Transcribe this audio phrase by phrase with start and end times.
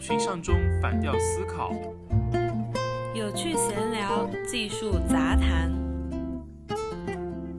[0.00, 1.72] 群像中反调思考，
[3.14, 5.70] 有趣闲聊，技术杂谈。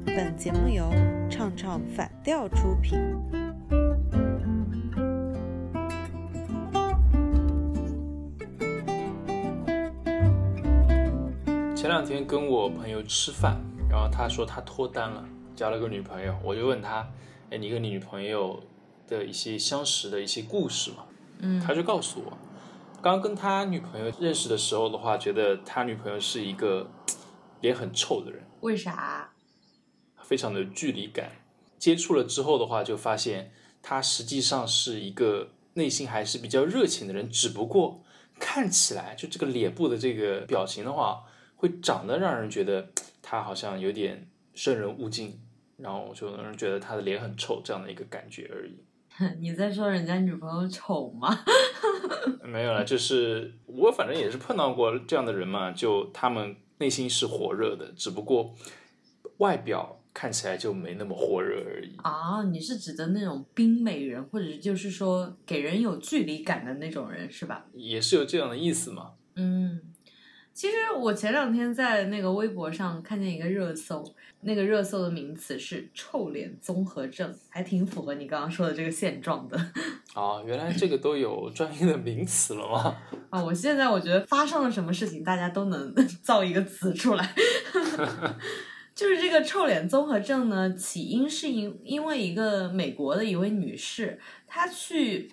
[0.08, 0.92] 本节目由
[1.30, 2.98] 唱唱反调出品。
[11.76, 15.24] 前两天跟我朋友吃饭，然后他说他脱单了，
[15.56, 17.08] 交了个女朋友，我就问他，
[17.52, 18.60] 哎，你跟你女朋友
[19.08, 21.04] 的一些相识的一些故事嘛？
[21.42, 22.38] 嗯他就告诉我，
[23.02, 26.90] 刚跟他女朋友认识的时候的话，觉得他女朋友是一个
[27.60, 29.34] 脸很臭的人，为啥？
[30.24, 31.32] 非常的距离感。
[31.78, 38.04] 接触了之后的话，就发现他实际上是一个内心还是比较热情的人，只不过
[38.40, 41.24] 看起来就这个脸部的这个表情的话，
[41.56, 42.90] 会长得让人觉得
[43.22, 45.42] 他好像有点生人勿近，
[45.78, 48.84] 然后就让人觉得他的脸很臭这样的一个感觉而已。
[49.40, 51.44] 你在说人家女朋友丑吗？
[52.44, 58.54] 没有了，就是我反正也是碰到过这样的人嘛，就他们内心是火热的，只不过
[59.38, 61.96] 外表看起来就没那么火热而已。
[61.98, 67.66] 啊，你是指的那种冰美人，或者就是说给人有距离感的那种人，是吧？
[67.74, 69.12] 也是有这样的意思嘛。
[69.36, 69.80] 嗯，
[70.54, 74.04] 其实我前两天在那个微博上看见一个热搜，
[74.42, 79.58] 那个热搜的名词是“臭脸综合症”，还挺符合你刚刚说的这个现状的。
[80.14, 82.98] 啊，原来这个都有专业的名词了吗？
[83.32, 87.34] 啊，我现在我觉得发生了什么事情，大家都能 造一个词出来。
[88.94, 95.32] 就是这个臭脸综合症呢，起因是因因为一个美国的一位女士，她去，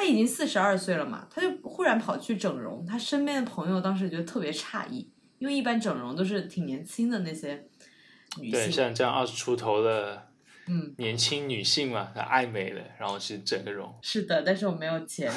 [0.00, 5.06] 她已经四十二岁了嘛，她就忽然跑去整容，她身边的朋友当时觉得特别诧异，
[5.38, 7.66] 因为一般整容都是挺年轻的那些
[8.40, 10.26] 女对，性，像这样二十出头的
[10.68, 13.94] 嗯，年轻女性嘛，她爱美的，然后去整个容。
[14.00, 15.30] 是的，但是我没有钱。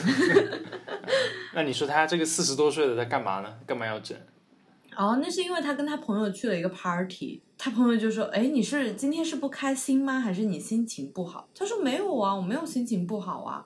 [1.53, 3.53] 那你说她这个四十多岁的在干嘛呢？
[3.67, 4.17] 干嘛要整？
[4.95, 10.21] 哦，那是因为他跟他朋友去了一个 party，他朋友就说：“哎，你是今天是不开心吗？
[10.21, 13.65] 还是你心情不好？”他说：“没有啊，我没有心情不好啊。”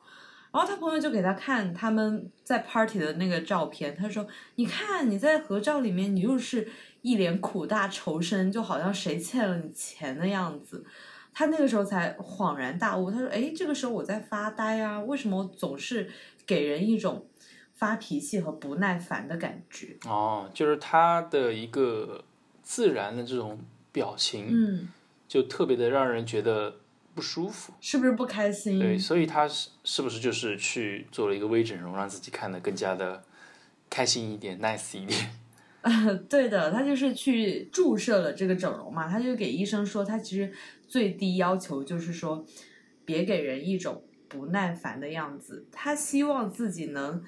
[0.57, 6.67] 然后他朋友就给他看他们在 party 的那个照片，他说：“你看你在合照里面，你又是
[7.03, 10.83] 一脸苦大仇深，就好像谁欠了你钱的样子。”
[11.31, 16.09] 他那个时候才恍然大悟，他说：“哎，这个时候我在发呆啊，为什么我总是
[16.47, 17.27] 给人一种
[17.75, 22.23] 发脾气和不耐烦的感觉？”哦，就是他的一个
[22.63, 23.59] 自然的这种
[23.91, 24.87] 表情，嗯，
[25.27, 26.77] 就特别的让人觉得
[27.17, 27.73] 不舒服。
[27.81, 28.77] 是不是不开心？
[28.77, 33.23] 对，所以他是是不是就是去做了一个微整容，让自己看得更加的
[33.89, 35.31] 开心一点、nice 一点？
[36.29, 40.53] 对的，他就是去注射了这个整容嘛，他就给医生说，他其实
[40.87, 42.45] 最低要求就是说，
[43.03, 47.23] 别给人一种不耐烦的样子，他希望自己能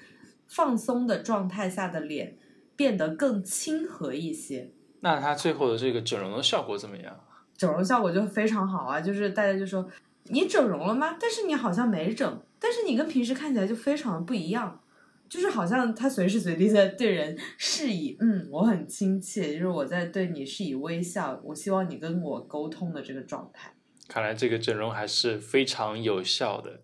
[0.46, 2.36] 放松的状态下的脸
[2.76, 4.70] 变得更亲和一些。
[5.00, 7.18] 那他最后的这个整容的效果怎么样？
[7.60, 9.86] 整容效果就非常好啊，就是大家就说
[10.28, 11.18] 你整容了吗？
[11.20, 14.80] 但是你好像没整，但是你跟平时看起来就非常的不一样，
[15.28, 23.74] 就是好像他随时随地在对人示意，嗯，我很亲切，就是我在对你示以微笑，我希望你跟我沟通的这个状态。
[24.08, 26.80] 看来这个整容还是非常有效的。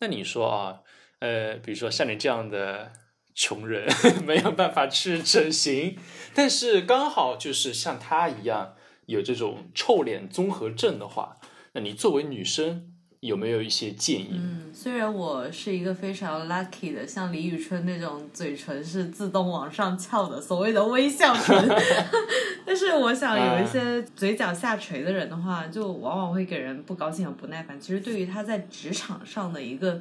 [0.00, 0.80] 那你说啊，
[1.20, 2.92] 呃，比如说像你这样的
[3.34, 3.88] 穷人
[4.26, 5.96] 没有办法去整形，
[6.34, 8.74] 但是刚好就是像他一样
[9.12, 11.36] 有这种臭脸综合症的话，
[11.72, 14.30] 那你作为女生有没有一些建议？
[14.32, 21.68] 嗯，虽然我是一个非常 lucky 的，像李宇春那种嘴唇是自动往上翘的，所谓的微笑唇，
[22.66, 27.78] 但是我想有一些嘴角下垂的人的话，就往往会给人不高兴和不耐烦。
[27.80, 30.00] 其实对于他在职场上的一个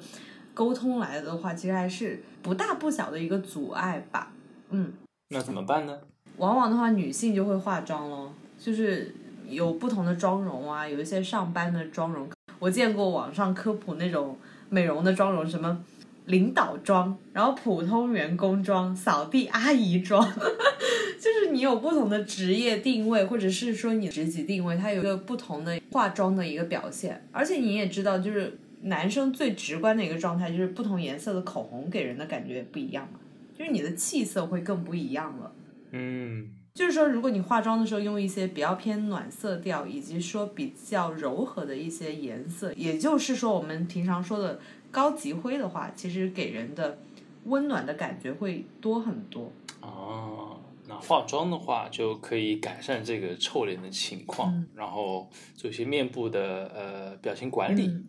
[0.53, 4.31] 沟通来的话，其实还是不大不小的一个阻碍吧。
[4.69, 4.93] 嗯，
[5.29, 5.99] 那怎么办呢？
[6.37, 8.33] 往往的话，女性就会化妆咯，
[8.63, 9.11] 就是
[9.49, 12.29] 有不同的妆容啊，有一些上班的妆容，
[12.59, 14.37] 我见过网上科普那种
[14.69, 15.83] 美容的妆容，什么
[16.27, 20.23] 领导妆，然后普通员工妆、扫地阿姨妆，
[21.19, 33.19] 就是你有不同的职业定位，或者是说你职级定位，它有一个不同的化妆的一个表现，而且你也知道，就是男生最直观的一个状态，就是不同颜色的口红给人的感觉不一样嘛，
[33.57, 35.51] 就是你的气色会更不一样了。
[35.91, 44.59] 嗯，就是说，如果你化妆的时候用一些比较偏暖色调，以及说比较柔和的一些颜色，也就是说我们平常说的
[44.89, 46.97] 高级灰的话，其实给人的
[47.45, 49.51] 温暖的感觉会多很多。
[49.81, 58.07] 哦，那化妆的话就可以改善这个臭脸的情况，嗯然后做一些面部的呃表情管理、嗯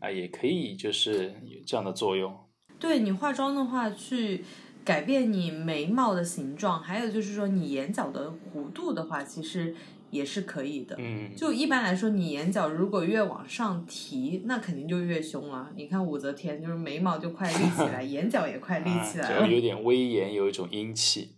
[0.00, 2.36] 啊，也可以就是有这样的作用。
[2.80, 4.44] 对你化妆的话，去
[4.84, 9.74] 改变你眉毛的形状，还有就是说你眼角的弧度的话，其实
[10.10, 10.96] 也是可以的。
[10.98, 15.70] 嗯，就一般来说，你眼角如果越往上提，那肯定就越凶了。
[15.76, 19.48] 你看武则天，就是眉毛就快立起来， 眼角也快立起来了。
[19.48, 21.30] 有点威严，有一种英气。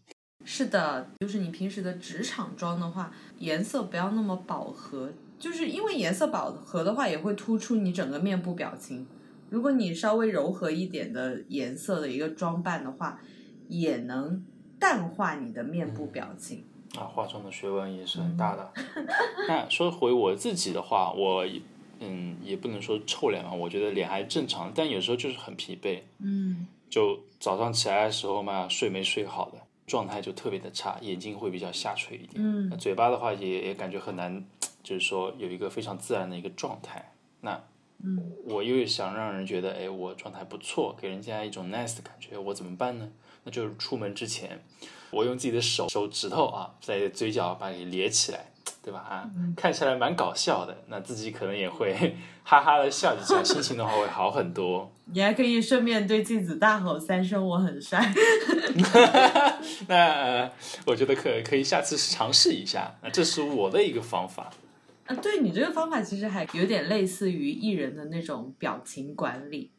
[0.45, 9.07] 是的，就是你平时的职场妆的话，颜色不要那么饱和，就是因为颜色饱和的话，也会突出你整个面部表情。
[9.51, 13.21] 如果你稍微柔和一点的颜色的一个装扮的话，
[13.69, 14.45] 也能
[14.79, 16.65] 淡化你的面部表情。
[16.97, 18.73] 啊，化妆的学问也是很大的。
[19.49, 21.61] 那说回我自己的话，我也
[22.01, 32.35] 嗯也不能说臭脸嘛，我觉得脸还正常，但有时候就是很疲惫，嗯就早上起来的时候嘛，睡没睡好的，状态就特别的差，眼睛会比较下垂一点。
[32.37, 34.45] 嗯那嘴巴的话也也感觉很难，
[34.83, 37.13] 就是说有一个非常自然的一个状态。
[37.41, 37.61] 那
[38.05, 43.09] 嗯我又想让人觉得，哎，我状态不错，给人家一种 nice 的感觉，我怎么办呢？
[43.45, 44.63] 那就是出门之前，
[45.11, 48.51] 我用自己的手手指头啊，在嘴角把你咧起来，
[48.83, 49.01] 对吧？
[49.01, 54.91] 啊， 看起来蛮搞笑的，那自己可能也会 哈哈的笑一笑，心情的话会好很多。
[55.13, 58.13] 你还可以顺便对镜子大吼三声“我很帅
[59.87, 60.53] 那、呃
[60.87, 64.51] 我觉得可可以下次尝试一下，那这是我的一个方法。”。
[65.07, 69.71] 啊，对你这个方法其实还有点类似于艺人的那种表情管理，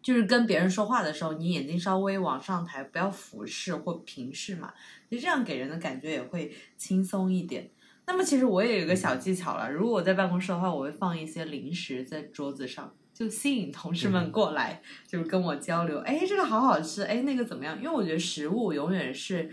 [0.00, 4.72] 就是跟别人说话的时候，你眼睛稍微往上抬，不要俯视或平视嘛，
[5.08, 7.70] 其实这样给人的感觉也会轻松一点。
[8.06, 15.98] 那么其实我也有一个小技巧了，如果我在办公室的话，我会放一些零食在桌子上，就吸引同事们过来，就是跟我交流。
[16.00, 17.76] 哎，这个好好吃，哎，那个怎么样？
[17.78, 19.50] 因为我觉得食物永远是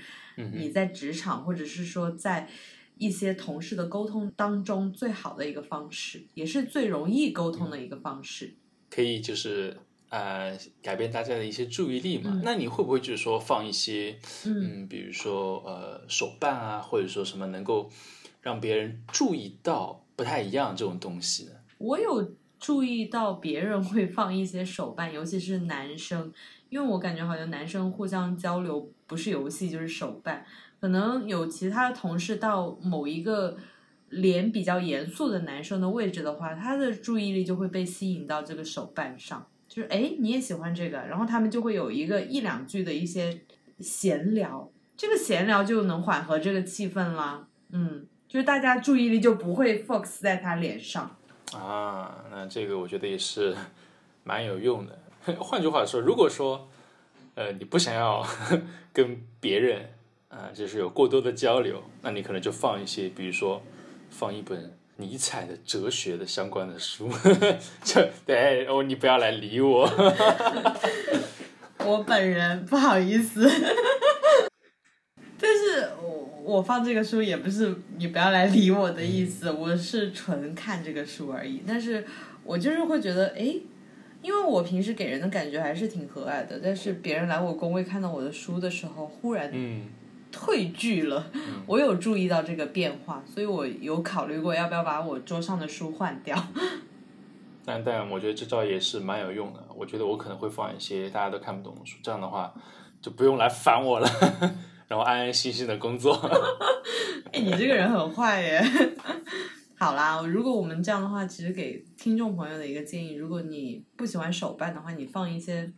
[0.53, 2.49] 你在职场或者是说在
[2.99, 8.53] 一些同事的沟通当中最好的一个方式，也是最容易沟通的一个方式。
[8.91, 9.75] 可以就是
[10.09, 12.29] 呃改变大家的一些注意力嘛。
[12.33, 17.89] 嗯那你会不会就是说放一些嗯嗯，比如说呃手办啊，或者说什么能够
[18.41, 21.51] 让别人注意到不太一样这种东西呢？
[21.77, 26.33] 我有注意到别人会放一些手办，尤其是男生，
[26.69, 30.45] 因为我感觉好像男生互相交流不是游戏就是手办，
[30.79, 33.57] 可能有其他的同事到某一个
[34.09, 43.41] 脸比较严肃的男生的位置的话，他的注意力就会被吸引到这个手办上，就是哎你也喜欢这个，然后他们就会有一个一两句的一些
[43.79, 48.05] 闲聊，这个闲聊就能缓和这个气氛啦，嗯。
[48.29, 51.17] 就是大家注意力就不会 focus 在他脸上，
[51.51, 53.55] 啊，那这个我觉得也是
[54.23, 54.99] 蛮有用的。
[55.39, 56.69] 换句话说，如果说
[57.35, 58.25] 呃你不想要
[58.93, 59.89] 跟别人
[60.29, 63.61] 啊、就是有过多的交流，那你可能就放一些，比如说
[64.11, 67.09] 放一本尼采的哲学的相关的书，
[67.83, 69.89] 就对哦，你不要来理我。
[71.83, 73.49] 我本人不好意思，
[75.39, 81.63] 但是我我放这个书也不是你不要来理我的意思，我是纯看这个书而已。
[81.65, 82.05] 但是
[82.43, 83.55] 我就是会觉得，哎，
[84.21, 89.83] 因为我平时给人的感觉还是挺和蔼的，但是别人来我工位看到我的书的时候，忽然嗯，
[90.31, 91.31] 退剧了，
[91.65, 96.37] 我有注意到这个变化，所以我有考虑过要不要把我桌上的书换掉。
[97.65, 99.63] 但但我觉得这招也是蛮有用的。
[99.75, 102.53] 我觉得我可能会放一些大家都看不懂的书，这样的话
[103.01, 104.09] 就不用来烦我了，
[104.89, 106.13] 然后安安心心的工作。
[107.31, 108.61] 哎，你这个人很坏耶。
[109.79, 115.71] 好啦，如果我们这样的话，其实给听众朋友的一个建议，如果你不喜欢手办的话，你放一些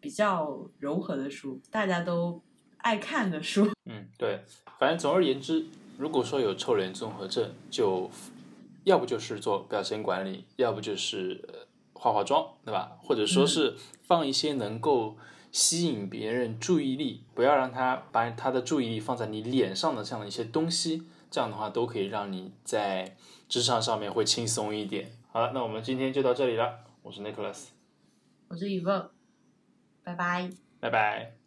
[0.00, 2.42] 比较柔和的书，大家都
[2.78, 3.68] 爱看的书。
[3.84, 4.42] 嗯，对，
[4.78, 5.66] 反正总而言之，
[5.98, 8.10] 如果说有臭脸综合症，就
[8.84, 12.96] 要不就是做表情管理，要不就是呃化化妆，对吧？
[13.02, 15.18] 或者说是放一些能够
[15.52, 23.16] 吸引别人注意力，不要让他把他的注意力放在你脸上的这样的一些东西，这样的话都可以让你在
[23.48, 25.12] 职场上面会轻松一点。
[25.32, 27.68] 好了，那我们今天就到这里了，我是 Nicholas，
[28.48, 29.10] 我是 Evo，，
[30.02, 30.50] 拜拜。
[30.80, 31.39] 拜拜。